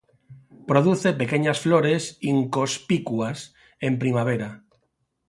[0.69, 2.03] Produce pequeñas flores
[2.33, 3.37] inconspicuas
[3.87, 4.49] en primavera.